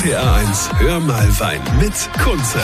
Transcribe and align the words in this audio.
RPR 0.00 0.40
1, 0.50 0.70
hör 0.80 1.00
mal 1.00 1.28
Wein 1.40 1.60
mit 1.78 2.10
Kunze. 2.18 2.60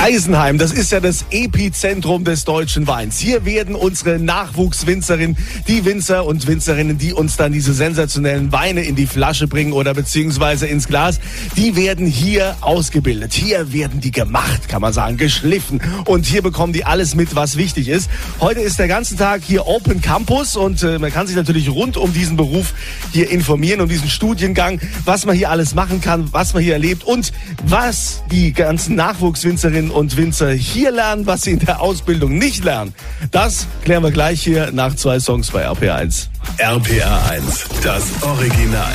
Eisenheim, 0.00 0.58
das 0.58 0.70
ist 0.70 0.92
ja 0.92 1.00
das 1.00 1.24
Epizentrum 1.32 2.22
des 2.22 2.44
deutschen 2.44 2.86
Weins. 2.86 3.18
Hier 3.18 3.44
werden 3.44 3.74
unsere 3.74 4.20
Nachwuchswinzerinnen, 4.20 5.36
die 5.66 5.84
Winzer 5.84 6.24
und 6.24 6.46
Winzerinnen, 6.46 6.98
die 6.98 7.12
uns 7.12 7.36
dann 7.36 7.52
diese 7.52 7.74
sensationellen 7.74 8.52
Weine 8.52 8.84
in 8.84 8.94
die 8.94 9.06
Flasche 9.06 9.48
bringen 9.48 9.72
oder 9.72 9.94
beziehungsweise 9.94 10.68
ins 10.68 10.86
Glas, 10.86 11.18
die 11.56 11.74
werden 11.74 12.06
hier 12.06 12.56
ausgebildet. 12.60 13.32
Hier 13.32 13.72
werden 13.72 14.00
die 14.00 14.12
gemacht, 14.12 14.68
kann 14.68 14.80
man 14.82 14.92
sagen, 14.92 15.16
geschliffen. 15.16 15.80
Und 16.04 16.26
hier 16.26 16.42
bekommen 16.42 16.72
die 16.72 16.84
alles 16.84 17.16
mit, 17.16 17.34
was 17.34 17.56
wichtig 17.56 17.88
ist. 17.88 18.08
Heute 18.40 18.60
ist 18.60 18.78
der 18.78 18.86
ganze 18.86 19.16
Tag 19.16 19.42
hier 19.44 19.66
Open 19.66 20.00
Campus 20.00 20.54
und 20.54 20.80
äh, 20.84 21.00
man 21.00 21.12
kann 21.12 21.26
sich 21.26 21.34
natürlich 21.34 21.68
rund 21.70 21.96
um 21.96 22.12
diesen 22.12 22.36
Beruf 22.36 22.72
hier 23.12 23.30
informieren, 23.30 23.80
um 23.80 23.88
diesen 23.88 24.08
Studiengang, 24.08 24.80
was 25.04 25.26
man 25.26 25.34
hier 25.34 25.50
alles 25.50 25.74
machen 25.74 26.00
kann, 26.00 26.32
was 26.32 26.54
man 26.54 26.62
hier 26.62 26.74
erlebt 26.74 27.02
und 27.02 27.32
was 27.64 28.22
die 28.30 28.52
ganzen 28.52 28.94
Nachwuchswinzerinnen 28.94 29.87
und 29.90 30.16
Winzer 30.16 30.50
hier 30.52 30.90
lernen, 30.90 31.26
was 31.26 31.42
sie 31.42 31.52
in 31.52 31.58
der 31.58 31.80
Ausbildung 31.80 32.38
nicht 32.38 32.64
lernen. 32.64 32.94
Das 33.30 33.66
klären 33.84 34.02
wir 34.02 34.10
gleich 34.10 34.42
hier 34.42 34.70
nach 34.72 34.94
zwei 34.94 35.20
Songs 35.20 35.50
bei 35.50 35.68
RPR1. 35.68 36.28
RPR 36.58 37.30
1, 37.30 37.66
das 37.82 38.22
Original. 38.22 38.92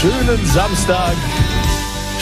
Schönen 0.00 0.46
Samstag. 0.46 1.16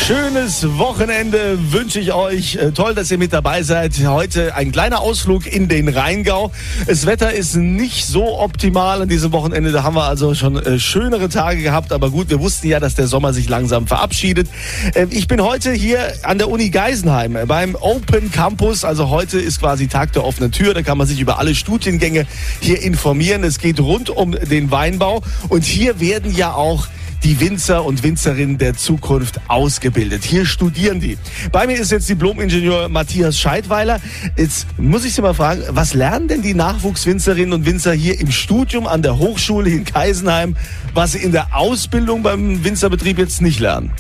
Schönes 0.07 0.79
Wochenende 0.79 1.59
wünsche 1.73 1.99
ich 1.99 2.13
euch. 2.13 2.55
Äh, 2.55 2.71
Toll, 2.71 2.95
dass 2.95 3.11
ihr 3.11 3.19
mit 3.19 3.33
dabei 3.33 3.65
seid. 3.65 3.93
Heute 4.07 4.55
ein 4.55 4.71
kleiner 4.71 5.01
Ausflug 5.01 5.53
in 5.53 5.67
den 5.67 5.89
Rheingau. 5.89 6.53
Das 6.87 7.07
Wetter 7.07 7.33
ist 7.33 7.57
nicht 7.57 8.07
so 8.07 8.39
optimal 8.39 9.03
an 9.03 9.09
diesem 9.09 9.33
Wochenende. 9.33 9.73
Da 9.73 9.83
haben 9.83 9.97
wir 9.97 10.05
also 10.05 10.33
schon 10.37 10.65
äh, 10.65 10.79
schönere 10.79 11.29
Tage 11.29 11.61
gehabt. 11.61 11.91
Aber 11.91 12.11
gut, 12.11 12.31
wir 12.31 12.39
wussten 12.39 12.69
ja, 12.69 12.79
dass 12.79 12.95
der 12.95 13.09
Sommer 13.09 13.33
sich 13.33 13.49
langsam 13.49 13.89
verabschiedet. 13.89 14.49
Äh, 14.95 15.09
Ich 15.11 15.27
bin 15.27 15.41
heute 15.43 15.73
hier 15.73 15.99
an 16.23 16.39
der 16.39 16.51
Uni 16.51 16.71
Geisenheim 16.71 17.35
äh, 17.35 17.45
beim 17.45 17.75
Open 17.75 18.31
Campus. 18.31 18.85
Also 18.85 19.11
heute 19.11 19.41
ist 19.41 19.59
quasi 19.59 19.89
Tag 19.89 20.13
der 20.13 20.23
offenen 20.23 20.53
Tür. 20.53 20.73
Da 20.73 20.83
kann 20.83 20.99
man 20.99 21.09
sich 21.09 21.19
über 21.19 21.41
alle 21.41 21.57
Studiengänge 21.57 22.29
hier 22.61 22.81
informieren. 22.81 23.43
Es 23.43 23.59
geht 23.59 23.81
rund 23.81 24.09
um 24.11 24.31
den 24.31 24.71
Weinbau. 24.71 25.23
Und 25.49 25.65
hier 25.65 25.99
werden 25.99 26.33
ja 26.33 26.53
auch 26.55 26.87
die 27.27 27.41
Winzer 27.41 27.85
und 27.85 28.05
Winzerinnen 28.05 28.57
der 28.57 28.75
Zukunft 28.77 29.41
ausgebildet. 29.49 30.23
Hier 30.23 30.47
studieren 30.47 31.01
die. 31.01 31.19
Bei 31.51 31.67
mir 31.67 31.77
ist 31.77 31.91
jetzt 31.91 32.09
Diplom-Ingenieur 32.09 32.89
Matthias 32.89 33.37
Scheidweiler. 33.41 34.01
Jetzt 34.37 34.69
muss 34.79 35.05
ich 35.05 35.15
Sie 35.15 35.23
mal 35.23 35.35
fragen, 35.35 35.65
was 35.71 35.93
lernen 35.93 36.29
denn 36.29 36.43
die 36.43 36.55
Nachwuchswinzerinnen 36.55 37.53
und 37.53 37.67
Winzer 37.67 37.95
hier 37.95 38.21
im 38.21 38.31
Studium 38.31 38.87
an 38.87 39.03
der 39.03 39.19
Hochschule 39.19 39.71
in 39.71 39.85
Keisenheim, 39.85 40.57
was 40.95 41.13
sie 41.13 41.19
in 41.19 41.33
der 41.33 41.49
Ausbildung 41.57 42.23
beim 42.23 42.63
Winzerbetrieb 42.63 43.19
jetzt 43.19 43.43
nicht 43.43 43.59
lernen? 43.59 43.91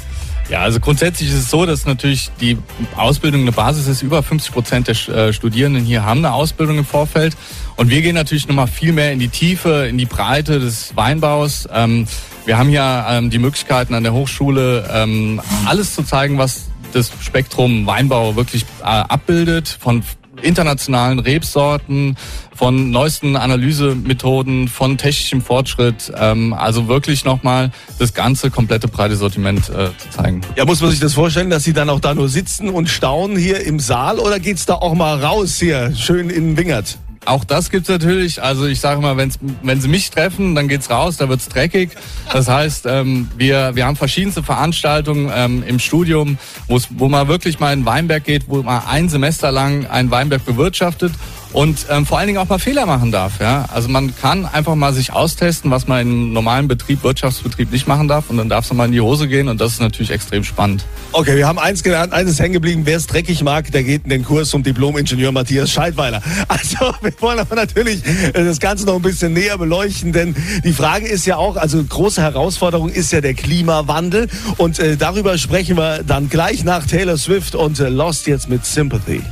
Ja, 0.48 0.60
also 0.60 0.78
grundsätzlich 0.78 1.28
ist 1.28 1.34
es 1.34 1.50
so, 1.50 1.66
dass 1.66 1.86
natürlich 1.86 2.30
die 2.40 2.56
Ausbildung 2.94 3.40
eine 3.40 3.52
Basis 3.52 3.88
ist. 3.88 4.02
Über 4.02 4.22
50 4.22 4.52
Prozent 4.52 4.86
der 4.86 5.08
äh, 5.08 5.32
Studierenden 5.32 5.84
hier 5.84 6.04
haben 6.04 6.18
eine 6.18 6.32
Ausbildung 6.32 6.78
im 6.78 6.84
Vorfeld. 6.84 7.36
Und 7.74 7.90
wir 7.90 8.00
gehen 8.00 8.14
natürlich 8.14 8.46
nochmal 8.46 8.68
viel 8.68 8.92
mehr 8.92 9.12
in 9.12 9.18
die 9.18 9.28
Tiefe, 9.28 9.86
in 9.88 9.98
die 9.98 10.06
Breite 10.06 10.60
des 10.60 10.94
Weinbaus. 10.96 11.68
Ähm, 11.72 12.06
wir 12.44 12.58
haben 12.58 12.68
hier 12.68 13.06
ähm, 13.08 13.30
die 13.30 13.40
Möglichkeiten 13.40 13.92
an 13.92 14.04
der 14.04 14.12
Hochschule, 14.12 14.88
ähm, 14.92 15.40
alles 15.66 15.96
zu 15.96 16.04
zeigen, 16.04 16.38
was 16.38 16.66
das 16.92 17.10
Spektrum 17.20 17.84
Weinbau 17.86 18.36
wirklich 18.36 18.64
äh, 18.80 18.84
abbildet. 18.84 19.68
Von 19.68 20.04
internationalen 20.42 21.18
Rebsorten, 21.18 22.16
von 22.54 22.90
neuesten 22.90 23.36
Analysemethoden, 23.36 24.68
von 24.68 24.96
technischem 24.96 25.42
Fortschritt. 25.42 26.12
Ähm, 26.16 26.54
also 26.54 26.88
wirklich 26.88 27.24
nochmal 27.24 27.70
das 27.98 28.14
ganze 28.14 28.50
komplette 28.50 28.88
breite 28.88 29.16
Sortiment 29.16 29.68
äh, 29.68 29.88
zu 29.98 30.10
zeigen. 30.10 30.40
Ja, 30.56 30.64
muss 30.64 30.80
man 30.80 30.90
sich 30.90 31.00
das 31.00 31.14
vorstellen, 31.14 31.50
dass 31.50 31.64
Sie 31.64 31.72
dann 31.72 31.90
auch 31.90 32.00
da 32.00 32.14
nur 32.14 32.28
sitzen 32.28 32.70
und 32.70 32.88
staunen 32.88 33.36
hier 33.36 33.60
im 33.60 33.78
Saal 33.78 34.18
oder 34.18 34.40
geht's 34.40 34.66
da 34.66 34.74
auch 34.74 34.94
mal 34.94 35.22
raus 35.22 35.58
hier, 35.58 35.94
schön 35.94 36.30
in 36.30 36.56
Wingert? 36.56 36.98
Auch 37.26 37.44
das 37.44 37.70
gibt's 37.70 37.88
natürlich. 37.88 38.42
Also 38.42 38.66
ich 38.66 38.80
sage 38.80 39.00
mal, 39.00 39.16
wenn's, 39.16 39.38
wenn 39.62 39.80
Sie 39.80 39.88
mich 39.88 40.10
treffen, 40.10 40.54
dann 40.54 40.68
geht's 40.68 40.88
raus, 40.90 41.16
da 41.16 41.28
wird's 41.28 41.48
dreckig. 41.48 41.90
Das 42.32 42.48
heißt, 42.48 42.86
ähm, 42.86 43.28
wir, 43.36 43.74
wir 43.74 43.84
haben 43.84 43.96
verschiedenste 43.96 44.42
Veranstaltungen 44.42 45.30
ähm, 45.34 45.64
im 45.66 45.78
Studium, 45.78 46.38
wo 46.68 47.08
man 47.08 47.28
wirklich 47.28 47.58
mal 47.58 47.72
in 47.72 47.84
Weinberg 47.84 48.24
geht, 48.24 48.48
wo 48.48 48.62
man 48.62 48.82
ein 48.86 49.08
Semester 49.08 49.50
lang 49.50 49.86
einen 49.86 50.10
Weinberg 50.10 50.44
bewirtschaftet 50.44 51.12
und 51.52 51.86
ähm, 51.90 52.06
vor 52.06 52.18
allen 52.18 52.28
Dingen 52.28 52.38
auch 52.38 52.48
mal 52.48 52.58
Fehler 52.58 52.86
machen 52.86 53.10
darf. 53.10 53.40
Ja? 53.40 53.66
Also 53.72 53.88
man 53.88 54.14
kann 54.16 54.46
einfach 54.46 54.74
mal 54.74 54.92
sich 54.92 55.12
austesten, 55.12 55.70
was 55.70 55.86
man 55.86 56.00
im 56.00 56.32
normalen 56.32 56.68
Betrieb, 56.68 57.02
Wirtschaftsbetrieb 57.02 57.72
nicht 57.72 57.88
machen 57.88 58.08
darf 58.08 58.30
und 58.30 58.36
dann 58.36 58.48
darf 58.48 58.64
es 58.64 58.72
mal 58.72 58.84
in 58.84 58.92
die 58.92 59.00
Hose 59.00 59.28
gehen 59.28 59.48
und 59.48 59.60
das 59.60 59.72
ist 59.72 59.80
natürlich 59.80 60.10
extrem 60.10 60.44
spannend. 60.44 60.84
Okay, 61.12 61.36
wir 61.36 61.46
haben 61.46 61.58
eins 61.58 61.82
gelernt, 61.82 62.12
eines 62.12 62.36
ist 62.36 62.40
hängen 62.40 62.52
geblieben. 62.52 62.82
Wer 62.84 62.98
es 62.98 63.06
dreckig 63.06 63.42
mag, 63.42 63.70
der 63.72 63.82
geht 63.82 64.04
in 64.04 64.10
den 64.10 64.24
Kurs 64.24 64.50
zum 64.50 64.62
Diplom-Ingenieur 64.62 65.32
Matthias 65.32 65.70
Scheidweiler. 65.70 66.22
Also, 66.48 66.94
wir 67.02 67.12
wollen 67.20 67.38
aber 67.38 67.54
natürlich 67.54 68.04
äh, 68.04 68.32
das 68.32 68.60
Ganze 68.60 68.86
noch 68.86 68.96
ein 68.96 69.02
bisschen 69.02 69.32
näher 69.32 69.58
beleuchten, 69.58 70.12
denn 70.12 70.34
die 70.64 70.72
Frage 70.72 71.06
ist 71.06 71.26
ja 71.26 71.36
auch, 71.36 71.56
also 71.56 71.82
große 71.82 72.22
Herausforderung 72.22 72.90
ist 72.90 73.12
ja 73.12 73.20
der 73.20 73.34
Klimawandel 73.34 74.28
und 74.56 74.78
äh, 74.78 74.96
darüber 74.96 75.38
sprechen 75.38 75.76
wir 75.76 76.02
dann 76.02 76.28
gleich 76.28 76.64
nach 76.64 76.86
Taylor 76.86 77.16
Swift 77.16 77.54
und 77.54 77.80
äh, 77.80 77.88
Lost 77.88 78.26
jetzt 78.26 78.48
mit 78.48 78.64
Sympathy. 78.64 79.22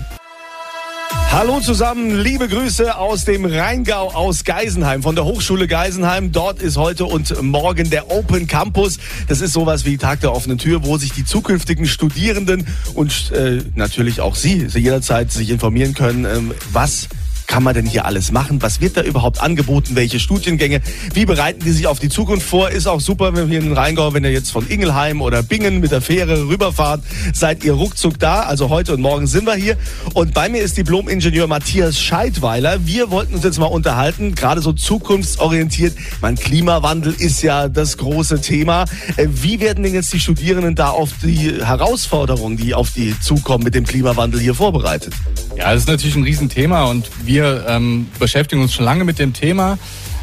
Hallo 1.37 1.59
zusammen, 1.59 2.17
liebe 2.23 2.47
Grüße 2.47 2.97
aus 2.97 3.25
dem 3.25 3.45
Rheingau, 3.45 4.13
aus 4.13 4.45
Geisenheim, 4.45 5.03
von 5.03 5.17
der 5.17 5.25
Hochschule 5.25 5.67
Geisenheim. 5.67 6.31
Dort 6.31 6.63
ist 6.63 6.77
heute 6.77 7.07
und 7.07 7.43
morgen 7.43 7.91
der 7.91 8.13
Open 8.13 8.47
Campus. 8.47 8.99
Das 9.27 9.41
ist 9.41 9.53
sowas 9.53 9.85
wie 9.85 9.97
Tag 9.97 10.21
der 10.21 10.33
offenen 10.33 10.59
Tür, 10.59 10.85
wo 10.85 10.97
sich 10.97 11.11
die 11.11 11.25
zukünftigen 11.25 11.87
Studierenden 11.87 12.65
und 12.95 13.33
äh, 13.33 13.63
natürlich 13.75 14.21
auch 14.21 14.37
Sie, 14.37 14.69
jederzeit 14.69 15.33
sich 15.33 15.51
informieren 15.51 15.95
können, 15.95 16.25
ähm, 16.25 16.55
was 16.71 17.09
kann 17.55 17.63
man 17.63 17.73
denn 17.73 17.87
hier 17.87 18.05
alles 18.05 18.33
machen? 18.33 18.61
Was 18.63 18.81
wird 18.81 18.97
da 18.97 19.03
überhaupt 19.03 19.41
angeboten? 19.41 19.95
Welche 19.95 20.19
Studiengänge? 20.19 20.81
Wie 21.13 21.25
bereiten 21.25 21.61
die 21.65 21.71
sich 21.71 21.87
auf 21.87 22.01
die 22.01 22.09
Zukunft 22.09 22.45
vor? 22.45 22.71
Ist 22.71 22.89
auch 22.89 22.99
super, 22.99 23.37
wenn 23.37 23.49
wir 23.49 23.59
in 23.59 23.67
den 23.67 23.75
Rheingau, 23.75 24.13
wenn 24.13 24.25
ihr 24.25 24.33
jetzt 24.33 24.51
von 24.51 24.67
Ingelheim 24.67 25.23
oder 25.23 25.45
Bingen 25.45 25.79
mit 25.79 25.93
der 25.93 26.01
Fähre 26.01 26.49
rüberfahrt, 26.49 27.05
seid 27.33 27.63
ihr 27.63 27.75
ruckzuck 27.75 28.19
da. 28.19 28.41
Also 28.41 28.71
heute 28.71 28.93
und 28.95 29.03
morgen 29.03 29.29
sind 29.29 29.47
wir 29.47 29.55
hier. 29.55 29.77
Und 30.15 30.35
bei 30.35 30.49
mir 30.49 30.63
ist 30.63 30.77
Diplom-Ingenieur 30.79 31.47
Matthias 31.47 32.01
Scheidweiler. 32.01 32.85
Wir 32.89 33.13
wollten 33.13 33.35
uns 33.35 33.45
jetzt 33.45 33.61
mal 33.61 33.67
unterhalten, 33.67 34.35
gerade 34.35 34.61
so 34.61 34.73
zukunftsorientiert. 34.73 35.95
Mein 36.23 36.35
Klimawandel 36.35 37.15
ist 37.17 37.41
ja 37.43 37.69
das 37.69 37.99
große 37.99 38.41
Thema. 38.41 38.87
Äh, 39.17 39.29
Wie 39.31 39.61
werden 39.61 39.85
denn 39.85 39.95
jetzt 39.95 40.13
die 40.13 40.19
Studierenden 40.19 40.75
da 40.75 40.91
auf 40.91 41.11
die 41.23 41.53
Herausforderungen, 41.65 42.57
die 42.57 42.75
auf 42.75 42.91
die 42.91 43.15
zukommen 43.21 43.63
mit 43.63 43.77
dem 43.77 43.85
Klimawandel 43.85 44.41
hier 44.41 44.57
vorbereitet? 44.57 45.15
Ja, 45.57 45.73
das 45.73 45.83
ist 45.83 45.89
natürlich 45.89 46.17
ein 46.17 46.25
Riesenthema 46.25 46.87
und 46.87 47.09
wir 47.25 47.44
ähm, 47.45 48.09
beschäftigen 48.19 48.63
uns 48.63 48.75
schon 48.75 48.85
lange 48.85 49.05
mit 49.05 49.19
dem 49.19 49.33
Thema. 49.33 49.79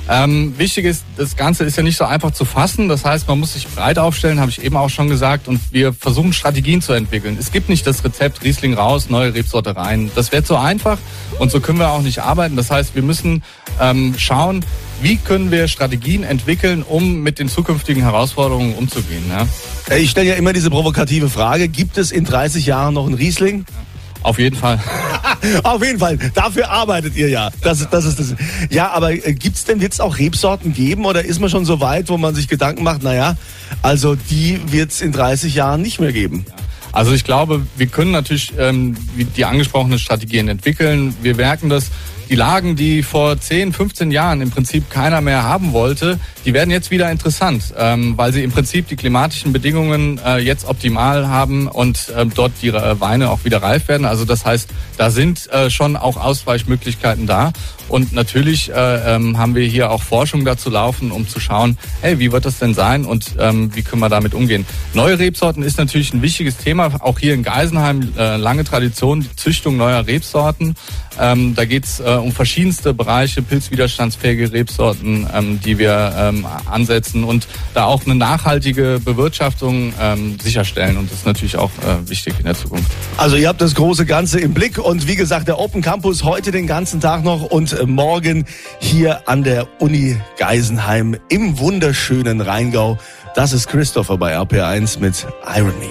Ähm, 0.09 0.57
wichtig 0.57 0.85
ist, 0.85 1.03
das 1.15 1.37
Ganze 1.37 1.63
ist 1.63 1.77
ja 1.77 1.83
nicht 1.83 1.97
so 1.97 2.05
einfach 2.05 2.31
zu 2.31 2.43
fassen. 2.43 2.89
Das 2.89 3.05
heißt, 3.05 3.27
man 3.27 3.39
muss 3.39 3.53
sich 3.53 3.67
breit 3.67 3.97
aufstellen, 3.97 4.39
habe 4.39 4.51
ich 4.51 4.61
eben 4.63 4.75
auch 4.75 4.89
schon 4.89 5.09
gesagt. 5.09 5.47
Und 5.47 5.61
wir 5.71 5.93
versuchen 5.93 6.33
Strategien 6.33 6.81
zu 6.81 6.93
entwickeln. 6.93 7.37
Es 7.39 7.51
gibt 7.51 7.69
nicht 7.69 7.85
das 7.85 8.03
Rezept 8.03 8.43
Riesling 8.43 8.73
raus, 8.73 9.09
neue 9.09 9.33
Rebsorte 9.33 9.75
rein. 9.75 10.11
Das 10.15 10.31
wäre 10.31 10.43
zu 10.43 10.57
einfach 10.57 10.97
und 11.39 11.51
so 11.51 11.59
können 11.59 11.79
wir 11.79 11.91
auch 11.91 12.01
nicht 12.01 12.19
arbeiten. 12.19 12.55
Das 12.55 12.71
heißt, 12.71 12.95
wir 12.95 13.03
müssen 13.03 13.43
ähm, 13.79 14.15
schauen, 14.17 14.65
wie 15.01 15.17
können 15.17 15.51
wir 15.51 15.67
Strategien 15.67 16.23
entwickeln, 16.23 16.83
um 16.83 17.21
mit 17.21 17.39
den 17.39 17.47
zukünftigen 17.47 18.03
Herausforderungen 18.03 18.73
umzugehen. 18.75 19.23
Ja? 19.29 19.95
Ich 19.95 20.11
stelle 20.11 20.29
ja 20.29 20.35
immer 20.35 20.53
diese 20.53 20.69
provokative 20.69 21.29
Frage, 21.29 21.67
gibt 21.67 21.97
es 21.97 22.11
in 22.11 22.25
30 22.25 22.65
Jahren 22.65 22.95
noch 22.95 23.05
einen 23.05 23.15
Riesling? 23.15 23.65
Auf 24.23 24.37
jeden 24.37 24.55
Fall. 24.55 24.79
Auf 25.63 25.83
jeden 25.83 25.97
Fall, 25.99 26.17
dafür 26.35 26.69
arbeitet 26.69 27.15
ihr 27.15 27.29
ja. 27.29 27.49
Das, 27.61 27.81
ist- 27.81 27.89
das 27.91 28.05
ist 28.05 28.19
das. 28.19 28.35
Ja, 28.69 28.91
aber 28.91 29.11
äh, 29.13 29.33
gibt's 29.33 29.65
denn 29.65 29.79
jetzt 29.81 29.99
auch 29.99 30.19
Rebsorten 30.19 30.73
geben 30.73 31.05
oder 31.05 31.25
ist 31.25 31.39
man 31.39 31.49
schon 31.49 31.65
so 31.65 31.79
weit, 31.79 32.09
wo 32.09 32.17
man 32.17 32.35
sich 32.35 32.47
Gedanken 32.47 32.83
macht, 32.83 33.01
naja, 33.03 33.35
also 33.81 34.15
die 34.15 34.59
wird's 34.67 35.01
in 35.01 35.11
30 35.11 35.55
Jahren 35.55 35.81
nicht 35.81 35.99
mehr 35.99 36.11
geben? 36.13 36.45
Also 36.91 37.13
ich 37.13 37.23
glaube, 37.23 37.65
wir 37.77 37.87
können 37.87 38.11
natürlich 38.11 38.53
ähm, 38.59 38.95
die 39.37 39.45
angesprochenen 39.45 39.97
Strategien 39.97 40.47
entwickeln. 40.49 41.15
Wir 41.21 41.35
merken 41.35 41.69
das, 41.69 41.85
die 42.31 42.37
Lagen, 42.37 42.77
die 42.77 43.03
vor 43.03 43.37
10, 43.37 43.73
15 43.73 44.09
Jahren 44.09 44.39
im 44.39 44.51
Prinzip 44.51 44.89
keiner 44.89 45.19
mehr 45.19 45.43
haben 45.43 45.73
wollte, 45.73 46.17
die 46.45 46.53
werden 46.53 46.71
jetzt 46.71 46.89
wieder 46.89 47.11
interessant, 47.11 47.73
ähm, 47.77 48.17
weil 48.17 48.31
sie 48.31 48.41
im 48.41 48.51
Prinzip 48.51 48.87
die 48.87 48.95
klimatischen 48.95 49.51
Bedingungen 49.51 50.17
äh, 50.25 50.37
jetzt 50.37 50.63
optimal 50.65 51.27
haben 51.27 51.67
und 51.67 52.11
ähm, 52.17 52.31
dort 52.33 52.53
die 52.61 52.69
äh, 52.69 52.99
Weine 53.01 53.29
auch 53.31 53.43
wieder 53.43 53.61
reif 53.61 53.89
werden. 53.89 54.05
Also 54.05 54.23
das 54.23 54.45
heißt, 54.45 54.69
da 54.97 55.11
sind 55.11 55.51
äh, 55.51 55.69
schon 55.69 55.97
auch 55.97 56.15
Ausweichmöglichkeiten 56.15 57.27
da. 57.27 57.51
Und 57.89 58.13
natürlich 58.13 58.71
äh, 58.71 59.15
ähm, 59.15 59.37
haben 59.37 59.53
wir 59.53 59.65
hier 59.65 59.91
auch 59.91 60.01
Forschung 60.01 60.45
dazu 60.45 60.69
laufen, 60.69 61.11
um 61.11 61.27
zu 61.27 61.41
schauen, 61.41 61.77
hey, 61.99 62.19
wie 62.19 62.31
wird 62.31 62.45
das 62.45 62.57
denn 62.57 62.73
sein 62.73 63.03
und 63.03 63.35
ähm, 63.37 63.75
wie 63.75 63.81
können 63.81 64.01
wir 64.01 64.07
damit 64.07 64.33
umgehen. 64.33 64.65
Neue 64.93 65.19
Rebsorten 65.19 65.61
ist 65.61 65.77
natürlich 65.77 66.13
ein 66.13 66.21
wichtiges 66.21 66.55
Thema, 66.55 66.91
auch 67.01 67.19
hier 67.19 67.33
in 67.33 67.43
Geisenheim 67.43 68.13
äh, 68.17 68.37
lange 68.37 68.63
Tradition, 68.63 69.19
die 69.19 69.35
Züchtung 69.35 69.75
neuer 69.75 70.07
Rebsorten. 70.07 70.75
Ähm, 71.19 71.53
da 71.55 71.65
geht's 71.65 71.99
äh, 71.99 72.20
um 72.21 72.31
verschiedenste 72.31 72.93
Bereiche, 72.93 73.41
pilzwiderstandsfähige 73.41 74.51
Rebsorten, 74.51 75.27
ähm, 75.33 75.59
die 75.61 75.77
wir 75.77 76.13
ähm, 76.17 76.45
ansetzen 76.69 77.23
und 77.23 77.47
da 77.73 77.85
auch 77.85 78.05
eine 78.05 78.15
nachhaltige 78.15 78.99
Bewirtschaftung 79.03 79.93
ähm, 79.99 80.37
sicherstellen. 80.41 80.97
Und 80.97 81.11
das 81.11 81.19
ist 81.19 81.25
natürlich 81.25 81.57
auch 81.57 81.71
äh, 81.79 82.09
wichtig 82.09 82.35
in 82.39 82.45
der 82.45 82.55
Zukunft. 82.55 82.91
Also 83.17 83.35
ihr 83.35 83.47
habt 83.47 83.61
das 83.61 83.75
große 83.75 84.05
Ganze 84.05 84.39
im 84.39 84.53
Blick 84.53 84.77
und 84.77 85.07
wie 85.07 85.15
gesagt, 85.15 85.47
der 85.47 85.59
Open 85.59 85.81
Campus 85.81 86.23
heute 86.23 86.51
den 86.51 86.67
ganzen 86.67 87.01
Tag 87.01 87.23
noch 87.23 87.43
und 87.43 87.73
äh, 87.73 87.85
morgen 87.85 88.45
hier 88.79 89.27
an 89.27 89.43
der 89.43 89.67
Uni 89.81 90.17
Geisenheim 90.37 91.17
im 91.29 91.59
wunderschönen 91.59 92.41
Rheingau. 92.41 92.97
Das 93.35 93.53
ist 93.53 93.67
Christopher 93.67 94.17
bei 94.17 94.37
RPR1 94.37 94.99
mit 94.99 95.25
Irony. 95.55 95.89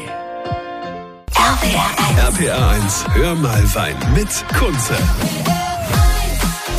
RPA 2.30 2.70
1, 2.70 3.04
hör 3.14 3.34
mal 3.34 3.74
Wein 3.74 3.96
mit 4.14 4.28
Kunze. 4.56 5.59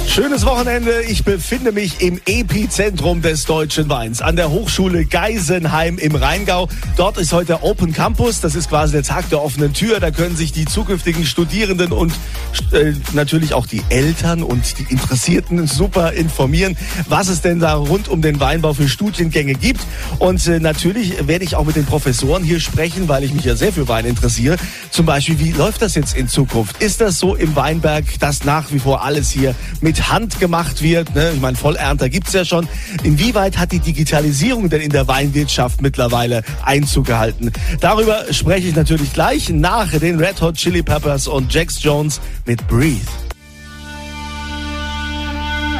Schönes 0.07 0.45
Wochenende. 0.45 1.03
Ich 1.03 1.23
befinde 1.23 1.71
mich 1.71 2.01
im 2.01 2.19
Epizentrum 2.25 3.21
des 3.21 3.45
deutschen 3.45 3.87
Weins 3.87 4.21
an 4.21 4.35
der 4.35 4.49
Hochschule 4.49 5.05
Geisenheim 5.05 5.97
im 5.97 6.15
Rheingau. 6.15 6.67
Dort 6.97 7.17
ist 7.17 7.31
heute 7.31 7.63
Open 7.63 7.93
Campus. 7.93 8.41
Das 8.41 8.55
ist 8.55 8.67
quasi 8.69 8.91
der 8.91 9.03
Tag 9.03 9.29
der 9.29 9.41
offenen 9.41 9.73
Tür. 9.73 10.01
Da 10.01 10.11
können 10.11 10.35
sich 10.35 10.51
die 10.51 10.65
zukünftigen 10.65 11.25
Studierenden 11.25 11.93
und 11.93 12.11
äh, 12.73 12.93
natürlich 13.13 13.53
auch 13.53 13.65
die 13.65 13.81
Eltern 13.87 14.43
und 14.43 14.79
die 14.79 14.91
Interessierten 14.91 15.65
super 15.67 16.11
informieren, 16.11 16.75
was 17.07 17.29
es 17.29 17.41
denn 17.41 17.59
da 17.59 17.75
rund 17.75 18.09
um 18.09 18.21
den 18.21 18.39
Weinbau 18.41 18.73
für 18.73 18.89
Studiengänge 18.89 19.53
gibt. 19.53 19.81
Und 20.19 20.45
äh, 20.47 20.59
natürlich 20.59 21.25
werde 21.25 21.45
ich 21.45 21.55
auch 21.55 21.65
mit 21.65 21.77
den 21.77 21.85
Professoren 21.85 22.43
hier 22.43 22.59
sprechen, 22.59 23.07
weil 23.07 23.23
ich 23.23 23.33
mich 23.33 23.45
ja 23.45 23.55
sehr 23.55 23.71
für 23.71 23.87
Wein 23.87 24.05
interessiere. 24.05 24.57
Zum 24.89 25.05
Beispiel, 25.05 25.39
wie 25.39 25.51
läuft 25.51 25.81
das 25.81 25.95
jetzt 25.95 26.15
in 26.15 26.27
Zukunft? 26.27 26.83
Ist 26.83 26.99
das 26.99 27.17
so 27.17 27.35
im 27.35 27.55
Weinberg, 27.55 28.03
dass 28.19 28.43
nach 28.43 28.73
wie 28.73 28.79
vor 28.79 29.05
alles 29.05 29.29
hier 29.29 29.55
mit 29.79 29.90
Hand 29.99 30.39
gemacht 30.39 30.81
wird? 30.81 31.13
Ne? 31.15 31.31
Ich 31.35 31.41
meine, 31.41 31.57
Vollernter 31.57 32.09
gibt's 32.09 32.33
ja 32.33 32.45
schon. 32.45 32.67
Inwieweit 33.03 33.57
hat 33.57 33.71
die 33.71 33.79
Digitalisierung 33.79 34.69
denn 34.69 34.81
in 34.81 34.91
der 34.91 35.07
Weinwirtschaft 35.07 35.81
mittlerweile 35.81 36.43
Einzug 36.63 37.07
gehalten? 37.07 37.51
Darüber 37.79 38.25
spreche 38.31 38.67
ich 38.67 38.75
natürlich 38.75 39.13
gleich 39.13 39.49
nach 39.49 39.91
den 39.91 40.19
Red 40.19 40.41
Hot 40.41 40.55
Chili 40.55 40.83
Peppers 40.83 41.27
und 41.27 41.53
Jax 41.53 41.81
Jones 41.83 42.21
mit 42.45 42.67
Breathe. 42.67 43.20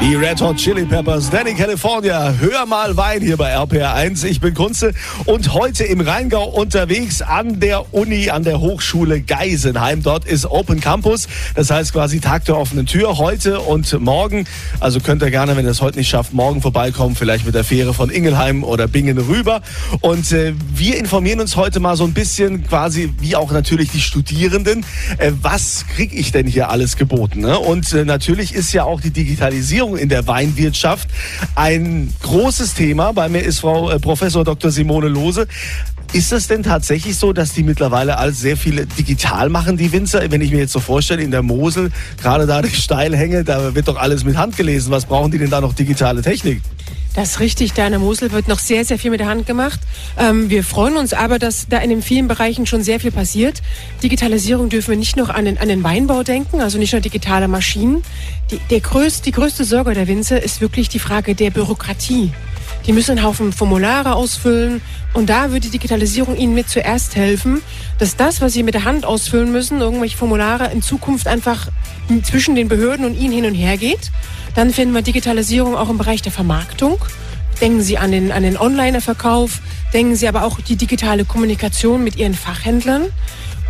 Die 0.02 0.16
Red 0.16 0.42
Hot 0.42 0.58
Chili 0.58 0.84
Peppers, 0.84 1.30
Danny 1.30 1.54
California, 1.54 2.34
hör 2.40 2.66
mal 2.66 2.98
Wein 2.98 3.22
hier 3.22 3.38
bei 3.38 3.56
RPR1. 3.56 4.26
Ich 4.26 4.42
bin 4.42 4.56
Kunze 4.56 4.94
und 5.26 5.54
heute 5.54 5.84
im 5.84 6.02
Rheingau 6.02 6.44
unterwegs 6.44 7.22
an 7.22 7.60
der 7.60 7.94
Uni, 7.94 8.32
an 8.32 8.44
der 8.44 8.60
Hochschule 8.60 9.22
Geisenheim. 9.22 10.02
Dort 10.02 10.26
ist 10.26 10.48
Open 10.48 10.80
Campus, 10.80 11.28
das 11.54 11.70
heißt 11.70 11.94
quasi 11.94 12.20
Tag 12.20 12.46
der 12.46 12.58
offenen 12.58 12.88
Tür 12.88 13.20
heute 13.20 13.60
und 13.60 13.94
morgen. 14.02 14.46
Also 14.80 15.00
könnt 15.02 15.22
ihr 15.22 15.30
gerne, 15.30 15.56
wenn 15.56 15.66
ihr 15.66 15.72
es 15.72 15.82
heute 15.82 16.00
nicht 16.00 16.10
schafft, 16.10 16.34
morgen 16.34 16.64
vorbeikommen, 16.64 17.16
vielleicht 17.16 17.46
mit 17.46 17.54
der 17.54 17.64
Fähre 17.64 17.94
von 17.94 18.10
Ingelheim 18.10 18.64
oder 18.64 18.88
Bingen 18.88 19.20
rüber. 19.20 19.62
Und 20.02 20.32
äh, 20.32 20.56
wir 20.74 20.98
informieren 20.98 21.40
uns 21.40 21.56
heute 21.58 21.80
mal 21.80 21.96
so 21.96 22.06
ein 22.06 22.14
bisschen 22.14 22.66
quasi, 22.66 23.14
wie 23.20 23.36
auch 23.36 23.52
natürlich 23.52 23.92
die 23.92 24.02
Studierenden, 24.02 24.84
äh, 25.20 25.32
was 25.44 25.86
kriege 25.96 26.16
ich 26.16 26.32
denn 26.32 26.48
hier 26.48 26.72
alles 26.72 26.98
geboten? 26.98 27.42
Ne? 27.42 27.60
Und 27.60 27.94
äh, 27.94 28.04
natürlich 28.04 28.56
ist 28.56 28.74
ja 28.74 28.84
auch 28.84 29.00
die 29.00 29.12
Digitalisierung 29.12 29.91
in 29.96 30.10
der 30.10 30.28
Weinwirtschaft 30.28 31.10
ein 31.56 32.14
großes 32.22 32.74
Thema. 32.74 33.12
Bei 33.14 33.30
mir 33.30 33.42
ist 33.42 33.60
Frau 33.60 33.90
äh, 33.90 34.00
Professor 34.00 34.44
Dr. 34.44 34.72
Simone 34.72 35.08
Lose. 35.08 35.48
Ist 36.14 36.34
es 36.34 36.48
denn 36.48 36.62
tatsächlich 36.62 37.18
so, 37.18 37.32
dass 37.32 37.54
die 37.54 37.64
mittlerweile 37.64 38.18
alles 38.18 38.42
sehr 38.42 38.58
viele 38.58 38.86
digital 38.86 39.48
machen, 39.48 39.78
die 39.78 39.94
Winzer? 39.94 40.30
Wenn 40.30 40.42
ich 40.42 40.52
mir 40.52 40.60
jetzt 40.60 40.74
so 40.74 40.82
vorstelle, 40.82 41.22
in 41.22 41.32
der 41.32 41.42
Mosel, 41.42 41.90
gerade 42.22 42.46
da 42.46 42.62
die 42.62 42.70
Steilhänge, 42.70 43.46
da 43.46 43.74
wird 43.76 43.88
doch 43.88 43.96
alles 43.96 44.26
mit 44.26 44.36
Hand 44.36 44.58
gelesen. 44.58 44.92
Was 44.92 45.06
brauchen 45.06 45.32
die 45.32 45.38
denn 45.38 45.50
da 45.50 45.62
noch 45.62 45.74
digitale 45.74 46.22
Technik? 46.22 46.62
Das 47.14 47.32
ist 47.32 47.40
richtig, 47.42 47.74
da 47.74 47.86
in 47.86 47.92
der 47.92 48.00
Mosel 48.00 48.32
wird 48.32 48.48
noch 48.48 48.60
sehr, 48.60 48.86
sehr 48.86 48.98
viel 48.98 49.12
mit 49.12 49.20
der 49.20 49.28
Hand 49.28 49.46
gemacht. 49.46 49.82
Ähm, 50.18 50.50
wir 50.50 50.64
freuen 50.64 50.96
uns 50.96 51.14
aber, 51.14 51.40
dass 51.40 51.68
da 51.68 51.80
in 51.80 51.90
den 51.90 52.02
vielen 52.02 52.30
Bereichen 52.30 52.66
schon 52.66 52.84
sehr 52.84 53.02
viel 53.02 53.12
passiert. 53.12 53.62
Digitalisierung 54.02 54.70
dürfen 54.70 54.92
wir 54.92 54.98
nicht 54.98 55.18
noch 55.18 55.30
an 55.30 55.44
den, 55.44 55.58
an 55.58 55.68
den 55.68 55.84
Weinbau 55.84 56.24
denken, 56.24 56.62
also 56.62 56.78
nicht 56.78 56.94
nur 56.94 57.02
digitale 57.02 57.50
Maschinen. 57.50 58.02
Die, 58.50 58.60
der 58.70 58.80
größte, 58.80 59.24
die 59.24 59.32
größte 59.32 59.66
Sorge 59.66 59.94
der 59.94 60.08
Winzer 60.08 60.42
ist 60.42 60.62
wirklich 60.62 60.88
die 60.88 61.00
Frage 61.00 61.36
der 61.36 61.52
Bürokratie. 61.52 62.32
Die 62.88 62.94
müssen 62.94 63.12
einen 63.12 63.24
Haufen 63.24 63.52
Formulare 63.52 64.16
ausfüllen 64.16 64.82
und 65.14 65.30
da 65.30 65.52
wird 65.52 65.66
die 65.66 65.70
Digitalisierung 65.70 66.38
ihnen 66.38 66.56
mit 66.56 66.70
zuerst 66.70 67.16
helfen, 67.16 67.62
dass 68.00 68.16
das, 68.16 68.42
was 68.42 68.54
sie 68.54 68.64
mit 68.64 68.74
der 68.74 68.86
Hand 68.86 69.06
ausfüllen 69.06 69.52
müssen, 69.52 69.82
irgendwelche 69.82 70.18
Formulare 70.18 70.72
in 70.72 70.82
Zukunft 70.82 71.28
einfach 71.28 71.68
zwischen 72.24 72.56
den 72.56 72.70
Behörden 72.70 73.06
und 73.06 73.20
ihnen 73.20 73.34
hin 73.34 73.46
und 73.46 73.54
her 73.54 73.78
geht. 73.78 74.12
Dann 74.56 74.72
finden 74.72 74.94
wir 74.94 75.02
Digitalisierung 75.02 75.76
auch 75.76 75.90
im 75.90 75.98
Bereich 75.98 76.22
der 76.22 76.32
Vermarktung. 76.32 76.98
Denken 77.62 77.82
Sie 77.82 77.98
an 77.98 78.12
den, 78.12 78.32
an 78.32 78.44
den 78.44 78.58
Online-Verkauf, 78.58 79.62
denken 79.94 80.16
Sie 80.16 80.28
aber 80.28 80.44
auch 80.44 80.60
die 80.62 80.76
digitale 80.76 81.26
Kommunikation 81.26 82.04
mit 82.04 82.16
Ihren 82.16 82.34
Fachhändlern. 82.34 83.04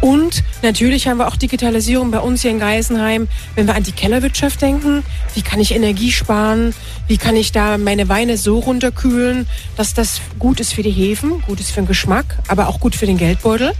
Und 0.01 0.43
natürlich 0.63 1.07
haben 1.07 1.17
wir 1.17 1.27
auch 1.27 1.35
Digitalisierung 1.35 2.09
bei 2.09 2.19
uns 2.19 2.41
hier 2.41 2.49
in 2.49 2.59
Geisenheim, 2.59 3.27
wenn 3.53 3.67
wir 3.67 3.75
an 3.75 3.83
die 3.83 3.91
Kellerwirtschaft 3.91 4.59
denken. 4.59 5.03
Wie 5.35 5.43
kann 5.43 5.59
ich 5.59 5.75
Energie 5.75 6.11
sparen? 6.11 6.73
Wie 7.07 7.17
kann 7.17 7.35
ich 7.35 7.51
da 7.51 7.77
meine 7.77 8.09
Weine 8.09 8.37
so 8.37 8.57
runterkühlen, 8.57 9.47
dass 9.77 9.93
das 9.93 10.19
gut 10.39 10.59
ist 10.59 10.73
für 10.73 10.81
die 10.81 10.91
Hefen, 10.91 11.41
gut 11.41 11.59
ist 11.59 11.69
für 11.69 11.81
den 11.81 11.87
Geschmack, 11.87 12.39
aber 12.47 12.67
auch 12.67 12.79
gut 12.79 12.95
für 12.95 13.05
den 13.05 13.17
Geldbeutel? 13.17 13.73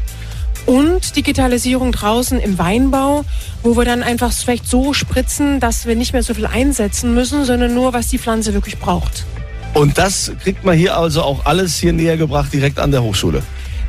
Und 0.65 1.15
Digitalisierung 1.15 1.91
draußen 1.91 2.39
im 2.39 2.57
Weinbau, 2.57 3.25
wo 3.63 3.75
wir 3.75 3.85
dann 3.85 4.03
einfach 4.03 4.31
vielleicht 4.31 4.67
so 4.67 4.93
spritzen, 4.93 5.59
dass 5.59 5.85
wir 5.85 5.95
nicht 5.95 6.13
mehr 6.13 6.23
so 6.23 6.33
viel 6.33 6.45
einsetzen 6.45 7.13
müssen, 7.13 7.45
sondern 7.45 7.73
nur, 7.73 7.93
was 7.93 8.07
die 8.07 8.19
Pflanze 8.19 8.53
wirklich 8.53 8.77
braucht. 8.79 9.25
Und 9.73 9.97
das 9.97 10.31
kriegt 10.43 10.63
man 10.63 10.77
hier 10.77 10.97
also 10.97 11.23
auch 11.23 11.45
alles 11.45 11.77
hier 11.77 11.93
näher 11.93 12.17
gebracht, 12.17 12.53
direkt 12.53 12.79
an 12.79 12.91
der 12.91 13.03
Hochschule. 13.03 13.41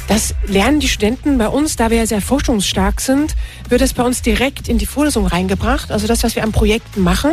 Das 0.08 0.34
lernen 0.46 0.80
die 0.80 0.88
Studenten 0.88 1.38
bei 1.38 1.48
uns, 1.48 1.76
da 1.76 1.90
wir 1.90 1.98
ja 1.98 2.06
sehr 2.06 2.20
forschungsstark 2.20 3.00
sind, 3.00 3.34
wird 3.68 3.80
es 3.80 3.92
bei 3.92 4.02
uns 4.02 4.22
direkt 4.22 4.68
in 4.68 4.78
die 4.78 4.86
Vorlesung 4.86 5.26
reingebracht. 5.26 5.90
Also 5.90 6.06
das, 6.06 6.22
was 6.24 6.36
wir 6.36 6.42
an 6.42 6.52
Projekten 6.52 7.02
machen, 7.02 7.32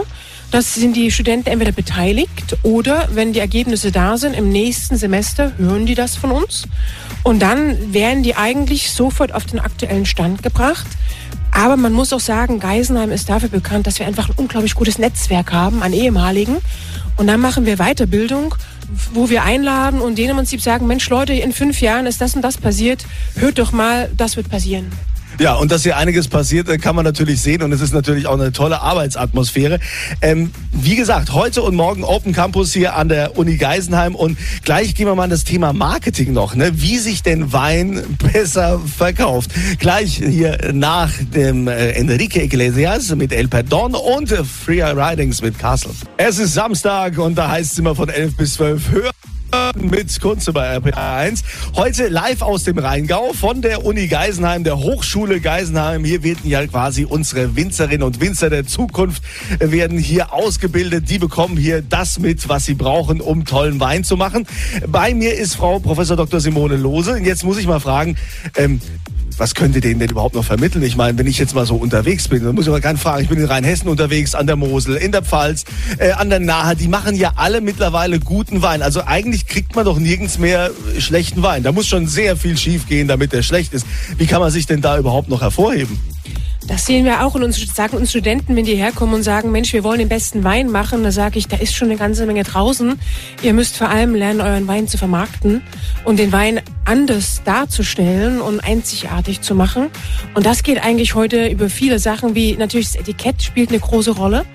das 0.51 0.73
sind 0.73 0.95
die 0.95 1.11
Studenten 1.11 1.49
entweder 1.49 1.71
beteiligt 1.71 2.57
oder 2.63 3.07
wenn 3.11 3.33
die 3.33 3.39
Ergebnisse 3.39 3.91
da 3.91 4.17
sind, 4.17 4.33
im 4.33 4.49
nächsten 4.49 4.97
Semester 4.97 5.51
hören 5.57 5.85
die 5.85 5.95
das 5.95 6.15
von 6.15 6.31
uns. 6.31 6.67
Und 7.23 7.39
dann 7.39 7.93
werden 7.93 8.23
die 8.23 8.35
eigentlich 8.35 8.91
sofort 8.91 9.33
auf 9.33 9.45
den 9.45 9.59
aktuellen 9.59 10.05
Stand 10.05 10.41
gebracht. 10.41 10.87
Aber 11.51 11.77
man 11.77 11.93
muss 11.93 12.13
auch 12.13 12.19
sagen, 12.19 12.59
Geisenheim 12.59 13.11
ist 13.11 13.29
dafür 13.29 13.49
bekannt, 13.49 13.87
dass 13.87 13.99
wir 13.99 14.07
einfach 14.07 14.29
ein 14.29 14.35
unglaublich 14.37 14.75
gutes 14.75 14.97
Netzwerk 14.97 15.51
haben 15.51 15.83
an 15.83 15.93
ehemaligen. 15.93 16.57
Und 17.17 17.27
dann 17.27 17.39
machen 17.39 17.65
wir 17.65 17.77
Weiterbildung, 17.77 18.55
wo 19.13 19.29
wir 19.29 19.43
einladen 19.43 20.01
und 20.01 20.17
denen 20.17 20.31
im 20.31 20.37
Prinzip 20.37 20.61
sagen, 20.61 20.87
Mensch 20.87 21.09
Leute, 21.09 21.33
in 21.33 21.51
fünf 21.51 21.81
Jahren 21.81 22.05
ist 22.05 22.21
das 22.21 22.35
und 22.35 22.41
das 22.41 22.57
passiert, 22.57 23.05
hört 23.35 23.59
doch 23.59 23.71
mal, 23.71 24.09
das 24.15 24.35
wird 24.35 24.49
passieren. 24.49 24.91
Ja, 25.39 25.53
und 25.53 25.71
dass 25.71 25.83
hier 25.83 25.95
einiges 25.95 26.27
passiert, 26.27 26.67
äh, 26.67 26.77
kann 26.77 26.97
man 26.97 27.05
natürlich 27.05 27.39
sehen 27.39 27.63
und 27.63 27.71
es 27.71 27.79
ist 27.79 27.93
natürlich 27.93 28.27
auch 28.27 28.33
eine 28.33 28.51
tolle 28.51 28.81
Arbeitsatmosphäre. 28.81 29.79
Ähm, 30.21 30.51
wie 30.73 30.97
gesagt, 30.97 31.31
heute 31.31 31.61
und 31.61 31.75
morgen 31.75 32.03
Open 32.03 32.33
Campus 32.33 32.73
hier 32.73 32.97
an 32.97 33.07
der 33.07 33.37
Uni 33.37 33.55
Geisenheim 33.55 34.15
und 34.15 34.37
gleich 34.65 34.95
gehen 34.95 35.07
wir 35.07 35.15
mal 35.15 35.23
an 35.23 35.29
das 35.29 35.45
Thema 35.45 35.71
Marketing 35.71 36.33
noch, 36.33 36.55
ne? 36.55 36.71
wie 36.73 36.97
sich 36.97 37.23
denn 37.23 37.53
Wein 37.53 38.03
besser 38.33 38.81
verkauft. 38.81 39.51
Gleich 39.79 40.17
hier 40.17 40.57
nach 40.73 41.09
dem 41.33 41.69
äh, 41.69 41.91
Enrique 41.91 42.43
Iglesias 42.43 43.15
mit 43.15 43.31
El 43.31 43.47
Perdon 43.47 43.95
und 43.95 44.29
Free 44.29 44.83
Ridings 44.83 45.41
mit 45.41 45.57
Castle. 45.57 45.91
Es 46.17 46.37
ist 46.37 46.53
Samstag 46.53 47.17
und 47.17 47.35
da 47.35 47.49
heißt 47.49 47.71
es 47.71 47.79
immer 47.79 47.95
von 47.95 48.09
11 48.09 48.35
bis 48.35 48.55
12 48.55 48.91
höher 48.91 49.11
mit 49.75 50.19
Kunze 50.21 50.53
bei 50.53 50.77
RPA1. 50.77 51.43
Heute 51.75 52.07
live 52.07 52.41
aus 52.41 52.63
dem 52.63 52.77
Rheingau 52.77 53.33
von 53.33 53.61
der 53.61 53.85
Uni 53.85 54.07
Geisenheim, 54.07 54.63
der 54.63 54.77
Hochschule 54.77 55.39
Geisenheim. 55.39 56.03
Hier 56.03 56.23
werden 56.23 56.47
ja 56.47 56.65
quasi 56.67 57.05
unsere 57.05 57.55
Winzerinnen 57.55 58.03
und 58.03 58.19
Winzer 58.21 58.49
der 58.49 58.65
Zukunft 58.65 59.23
werden 59.59 59.97
hier 59.97 60.33
ausgebildet. 60.33 61.09
Die 61.09 61.17
bekommen 61.17 61.57
hier 61.57 61.81
das 61.81 62.19
mit, 62.19 62.47
was 62.49 62.65
sie 62.65 62.75
brauchen, 62.75 63.21
um 63.21 63.45
tollen 63.45 63.79
Wein 63.79 64.03
zu 64.03 64.17
machen. 64.17 64.45
Bei 64.87 65.13
mir 65.13 65.35
ist 65.35 65.55
Frau 65.55 65.79
Professor 65.79 66.15
Dr. 66.15 66.39
Simone 66.39 66.77
Lose. 66.77 67.13
Und 67.13 67.25
jetzt 67.25 67.43
muss 67.43 67.57
ich 67.57 67.67
mal 67.67 67.79
fragen, 67.79 68.17
ähm, 68.55 68.79
was 69.39 69.55
könnt 69.55 69.73
ihr 69.75 69.81
denen 69.81 69.99
denn 69.99 70.09
überhaupt 70.09 70.35
noch 70.35 70.43
vermitteln? 70.43 70.83
Ich 70.83 70.97
meine, 70.97 71.17
wenn 71.17 71.25
ich 71.25 71.37
jetzt 71.37 71.55
mal 71.55 71.65
so 71.65 71.75
unterwegs 71.75 72.27
bin, 72.27 72.43
dann 72.43 72.55
muss 72.55 72.65
ich 72.65 72.71
mal 72.71 72.81
gerne 72.81 72.99
fragen, 72.99 73.23
ich 73.23 73.29
bin 73.29 73.39
in 73.39 73.45
Rheinhessen 73.45 73.87
unterwegs, 73.87 74.35
an 74.35 74.47
der 74.47 74.57
Mosel, 74.57 74.95
in 74.95 75.11
der 75.11 75.23
Pfalz, 75.23 75.63
äh, 75.97 76.11
an 76.11 76.29
der 76.29 76.39
Nahe, 76.39 76.75
die 76.75 76.89
machen 76.89 77.15
ja 77.15 77.33
alle 77.37 77.61
mittlerweile 77.61 78.19
guten 78.19 78.61
Wein. 78.61 78.81
Also 78.81 79.03
eigentlich 79.05 79.47
kriegt 79.47 79.75
man 79.75 79.85
doch 79.85 79.97
nirgends 79.97 80.37
mehr 80.39 80.71
schlechten 80.97 81.41
Wein. 81.41 81.63
Da 81.63 81.71
muss 81.71 81.87
schon 81.87 82.07
sehr 82.07 82.35
viel 82.35 82.57
schief 82.57 82.87
gehen, 82.87 83.07
damit 83.07 83.31
der 83.31 83.41
schlecht 83.41 83.73
ist. 83.73 83.85
Wie 84.17 84.25
kann 84.25 84.41
man 84.41 84.51
sich 84.51 84.65
denn 84.65 84.81
da 84.81 84.97
überhaupt 84.97 85.29
noch 85.29 85.41
hervorheben? 85.41 85.97
Das 86.69 86.85
sehen 86.85 87.03
wir 87.03 87.25
auch 87.25 87.33
und 87.33 87.41
uns 87.41 87.59
sagen 87.75 87.97
uns 87.97 88.11
Studenten, 88.11 88.55
wenn 88.55 88.63
die 88.63 88.75
herkommen 88.75 89.15
und 89.15 89.23
sagen, 89.23 89.51
Mensch, 89.51 89.73
wir 89.73 89.83
wollen 89.83 89.97
den 89.97 90.07
besten 90.07 90.43
Wein 90.43 90.69
machen, 90.69 91.03
da 91.03 91.11
sage 91.11 91.39
ich, 91.39 91.47
da 91.47 91.57
ist 91.57 91.73
schon 91.73 91.89
eine 91.89 91.97
ganze 91.97 92.27
Menge 92.27 92.43
draußen. 92.43 92.99
Ihr 93.41 93.53
müsst 93.55 93.75
vor 93.75 93.89
allem 93.89 94.13
lernen, 94.13 94.39
euren 94.39 94.67
Wein 94.67 94.87
zu 94.87 94.99
vermarkten 94.99 95.63
und 96.05 96.19
den 96.19 96.31
Wein 96.31 96.61
anders 96.85 97.41
darzustellen 97.43 98.39
und 98.39 98.59
einzigartig 98.59 99.41
zu 99.41 99.55
machen. 99.55 99.87
Und 100.35 100.45
das 100.45 100.61
geht 100.61 100.83
eigentlich 100.83 101.15
heute 101.15 101.47
über 101.47 101.71
viele 101.71 101.97
Sachen, 101.97 102.35
wie 102.35 102.55
natürlich 102.55 102.91
das 102.91 102.97
Etikett 102.97 103.41
spielt 103.41 103.69
eine 103.69 103.79
große 103.79 104.11
Rolle. 104.11 104.45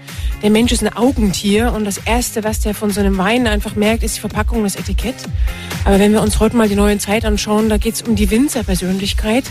Der 0.44 0.50
Mensch 0.50 0.72
ist 0.72 0.82
ein 0.82 0.94
Augentier 0.94 1.72
und 1.72 1.86
das 1.86 1.96
Erste, 1.96 2.44
was 2.44 2.60
der 2.60 2.74
von 2.74 2.90
so 2.90 3.00
einem 3.00 3.16
Wein 3.16 3.46
einfach 3.46 3.76
merkt, 3.76 4.02
ist 4.02 4.16
die 4.16 4.20
Verpackung, 4.20 4.62
das 4.62 4.76
Etikett. 4.76 5.14
Aber 5.86 5.98
wenn 5.98 6.12
wir 6.12 6.20
uns 6.20 6.38
heute 6.38 6.54
mal 6.54 6.68
die 6.68 6.74
neue 6.74 6.98
Zeit 6.98 7.24
anschauen, 7.24 7.70
da 7.70 7.78
geht 7.78 7.94
es 7.94 8.02
um 8.02 8.14
die 8.14 8.30
Winzerpersönlichkeit. 8.30 9.44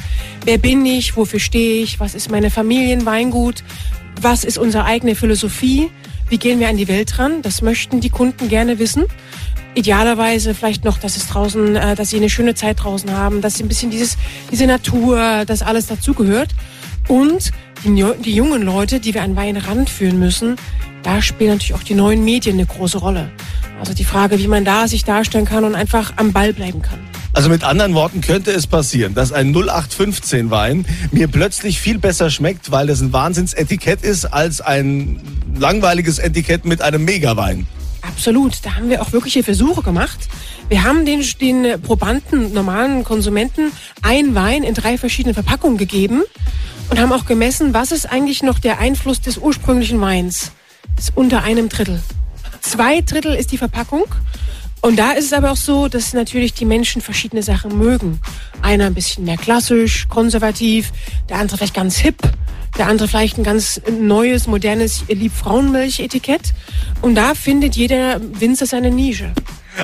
Wer 0.46 0.60
bin 0.60 0.86
ich? 0.86 1.18
Wofür 1.18 1.40
stehe 1.40 1.82
ich? 1.82 2.00
Was 2.00 2.14
ist 2.14 2.30
meine 2.30 2.52
Familienweingut? 2.52 3.64
Was 4.22 4.44
ist 4.44 4.60
unsere 4.60 4.86
eigene 4.86 5.16
Philosophie? 5.16 5.90
Wie 6.30 6.38
gehen 6.38 6.60
wir 6.60 6.70
an 6.70 6.78
die 6.78 6.88
Welt 6.88 7.18
ran? 7.18 7.42
Das 7.42 7.64
möchten 7.64 8.00
die 8.00 8.12
Kunden 8.12 8.48
gerne 8.48 8.78
wissen. 8.78 9.06
Idealerweise 9.74 10.54
vielleicht 10.54 10.84
noch, 10.84 11.00
dass 11.00 11.18
es 11.18 11.28
draußen, 11.28 11.76
äh, 11.76 11.96
dass 11.96 12.12
sie 12.12 12.18
eine 12.18 12.30
schöne 12.30 12.54
Zeit 12.54 12.84
draußen 12.84 13.10
haben, 13.10 13.42
dass 13.42 13.56
sie 13.56 13.64
ein 13.64 13.68
bisschen 13.68 13.90
dieses, 13.90 14.16
diese 14.52 14.68
Natur, 14.68 15.44
das 15.48 15.64
alles 15.64 15.88
dazugehört. 15.88 16.50
Und 17.08 17.52
die, 17.84 18.36
jungen 18.36 18.62
Leute, 18.62 19.00
die 19.00 19.14
wir 19.14 19.24
an 19.24 19.36
Wein 19.36 19.58
ranführen 19.58 20.18
müssen, 20.18 20.56
da 21.04 21.22
spielen 21.22 21.52
natürlich 21.52 21.74
auch 21.74 21.84
die 21.84 21.96
neuen 21.96 22.24
Medien 22.24 22.56
eine 22.56 22.66
große 22.66 22.98
Rolle. 22.98 23.30
Also 23.80 23.94
die 23.94 24.06
Frage, 24.06 24.40
wie 24.40 24.48
man 24.48 24.64
da 24.64 24.88
sich 24.88 25.04
darstellen 25.04 25.46
kann 25.46 25.66
und 25.66 25.76
einfach 25.76 26.14
am 26.16 26.32
Ball 26.32 26.54
bleiben 26.54 26.82
kann. 26.82 27.00
Also 27.34 27.50
mit 27.50 27.64
anderen 27.64 27.94
Worten 27.96 28.22
könnte 28.22 28.52
es 28.52 28.68
passieren, 28.68 29.16
dass 29.16 29.32
ein 29.32 29.54
0815 29.54 30.52
Wein 30.52 30.86
mir 31.12 31.28
plötzlich 31.28 31.82
viel 31.82 31.98
besser 31.98 32.30
schmeckt, 32.30 32.72
weil 32.72 32.88
das 32.88 33.02
ein 33.02 33.12
Wahnsinnsetikett 33.12 34.04
ist, 34.04 34.26
als 34.26 34.62
ein 34.62 35.20
langweiliges 35.58 36.20
Etikett 36.20 36.64
mit 36.64 36.82
einem 36.82 37.04
Megawein. 37.04 37.66
Absolut, 38.04 38.54
da 38.64 38.76
haben 38.76 38.90
wir 38.90 39.02
auch 39.02 39.14
wirkliche 39.14 39.44
Versuche 39.44 39.82
gemacht. 39.82 40.20
Wir 40.70 40.84
haben 40.84 41.06
den, 41.06 41.26
den 41.42 41.82
Probanden, 41.82 42.54
normalen 42.54 43.04
Konsumenten, 43.04 43.72
ein 44.02 44.36
Wein 44.36 44.64
in 44.64 44.74
drei 44.74 44.98
verschiedenen 44.98 45.34
Verpackungen 45.34 45.78
gegeben 45.78 46.24
und 46.94 47.00
haben 47.00 47.12
auch 47.12 47.26
gemessen, 47.26 47.74
was 47.74 47.92
ist 47.92 48.06
eigentlich 48.06 48.44
noch 48.44 48.60
der 48.60 48.78
Einfluss 48.78 49.20
des 49.20 49.40
ursprünglichen 49.40 50.00
Weins. 50.00 50.52
Das 50.96 51.06
ist 51.06 51.18
unter 51.18 51.42
einem 51.42 51.68
Drittel. 51.68 52.00
Zwei 52.62 53.02
Drittel 53.02 53.34
ist 53.34 53.52
die 53.52 53.58
Verpackung. 53.58 54.06
Und 54.80 55.00
da 55.00 55.14
ist 55.14 55.26
es 55.26 55.34
aber 55.34 55.50
auch 55.50 55.58
so, 55.58 55.88
dass 55.88 56.14
natürlich 56.14 56.54
die 56.54 56.66
Menschen 56.66 57.02
verschiedene 57.02 57.42
Sachen 57.42 57.80
mögen. 57.80 58.20
Einer 58.62 58.86
ein 58.86 58.94
bisschen 58.94 59.26
mehr 59.26 59.38
klassisch, 59.38 60.08
konservativ, 60.08 60.92
der 61.30 61.38
andere 61.38 61.58
vielleicht 61.58 61.74
ganz 61.74 61.98
hip, 61.98 62.22
der 62.78 62.86
andere 62.86 63.08
vielleicht 63.08 63.40
ein 63.40 63.44
ganz 63.44 63.82
neues, 64.00 64.46
modernes 64.46 65.04
Lieb-Frauenmilch-Etikett. 65.08 66.54
Und 67.02 67.16
da 67.16 67.34
findet 67.34 67.76
jeder 67.76 68.22
Winzer 68.40 68.68
seine 68.68 68.92
Nische. 68.92 69.34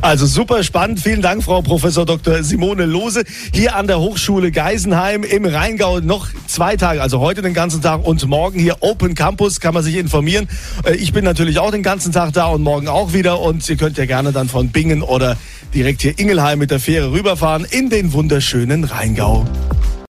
Also 0.02 0.26
super 0.26 0.64
spannend. 0.64 1.00
Vielen 1.00 1.22
Dank, 1.22 1.44
Frau 1.44 1.62
Professor 1.62 2.06
Dr. 2.06 2.44
Simone 2.44 2.86
Lose. 2.86 3.24
Hier 3.54 3.76
an 3.76 3.88
der 3.88 4.00
Hochschule 4.00 4.52
Geisenheim 4.52 5.24
im 5.24 5.46
Rheingau 5.46 6.00
noch 6.00 6.28
zwei 6.48 6.76
Tage, 6.76 7.02
also 7.02 7.20
heute 7.20 7.42
den 7.42 7.54
ganzen 7.54 7.82
Tag 7.82 8.06
und 8.06 8.26
morgen 8.28 8.60
hier 8.60 8.78
Open 8.82 9.16
Campus, 9.16 9.60
kann 9.60 9.74
man 9.74 9.84
sich 9.84 9.96
informieren. 9.96 10.48
Äh, 10.86 10.96
Ich 10.96 11.14
bin 11.14 11.26
natürlich 11.26 11.60
auch 11.60 11.72
den 11.72 11.84
ganzen 11.84 12.12
Tag 12.12 12.34
da 12.34 12.48
und 12.48 12.62
morgen 12.62 12.88
auch 12.88 13.14
wieder 13.14 13.40
und 13.40 13.68
ihr 13.70 13.78
könnt 13.78 13.98
ja 13.98 14.06
gerne 14.06 14.32
dann 14.32 14.48
von 14.48 14.70
Bingen 14.70 15.02
oder 15.02 15.38
direkt 15.74 16.02
hier 16.02 16.18
Ingelheim 16.18 16.60
mit 16.60 16.72
der 16.72 16.80
Fähre 16.80 17.12
rüberfahren 17.12 17.66
in 17.70 17.90
den 17.90 18.14
wunderschönen 18.14 18.84
Rheingau. 18.84 19.46